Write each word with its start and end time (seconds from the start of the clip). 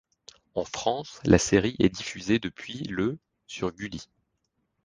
En 0.55 0.65
France, 0.65 1.19
la 1.25 1.37
série 1.37 1.75
est 1.77 1.93
diffusée 1.93 2.39
depuis 2.39 2.79
le 2.85 3.19
sur 3.45 3.71
Gulli. 3.71 4.09